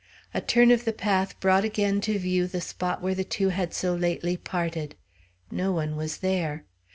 [0.33, 3.71] A turn of the path brought again to view the spot where the two had
[3.71, 4.95] so lately parted.
[5.51, 6.65] No one was there.